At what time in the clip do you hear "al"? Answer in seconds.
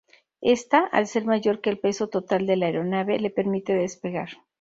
0.79-1.05